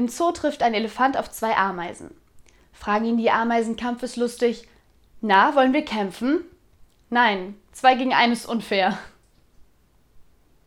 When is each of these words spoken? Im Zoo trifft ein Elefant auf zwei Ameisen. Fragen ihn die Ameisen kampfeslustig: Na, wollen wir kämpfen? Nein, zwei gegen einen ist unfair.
Im 0.00 0.08
Zoo 0.08 0.32
trifft 0.32 0.62
ein 0.62 0.72
Elefant 0.72 1.18
auf 1.18 1.30
zwei 1.30 1.54
Ameisen. 1.58 2.14
Fragen 2.72 3.04
ihn 3.04 3.18
die 3.18 3.30
Ameisen 3.30 3.76
kampfeslustig: 3.76 4.66
Na, 5.20 5.54
wollen 5.54 5.74
wir 5.74 5.84
kämpfen? 5.84 6.40
Nein, 7.10 7.54
zwei 7.72 7.96
gegen 7.96 8.14
einen 8.14 8.32
ist 8.32 8.46
unfair. 8.46 8.96